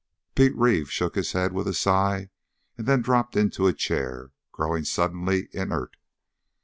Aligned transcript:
Pete 0.33 0.55
Reeve 0.57 0.89
shook 0.91 1.13
his 1.13 1.33
head 1.33 1.53
with 1.53 1.67
a 1.67 1.75
sigh 1.75 2.31
and 2.75 2.87
then 2.87 3.03
dropped 3.03 3.35
into 3.37 3.67
a 3.67 3.71
chair, 3.73 4.31
growing 4.51 4.83
suddenly 4.83 5.47
inert. 5.51 5.95